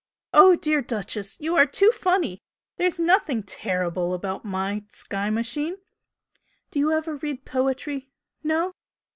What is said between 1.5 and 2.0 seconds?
are too